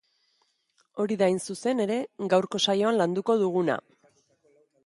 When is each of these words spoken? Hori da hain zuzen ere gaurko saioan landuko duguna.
Hori 1.03 1.17
da 1.19 1.27
hain 1.27 1.37
zuzen 1.53 1.83
ere 1.87 1.99
gaurko 2.35 2.65
saioan 2.71 3.01
landuko 3.03 3.37
duguna. 3.47 3.81